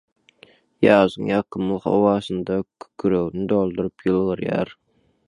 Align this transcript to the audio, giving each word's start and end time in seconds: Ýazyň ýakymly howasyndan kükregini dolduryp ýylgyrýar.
Ýazyň 0.85 1.27
ýakymly 1.33 1.77
howasyndan 1.83 2.65
kükregini 2.87 3.47
dolduryp 3.53 4.09
ýylgyrýar. 4.09 4.73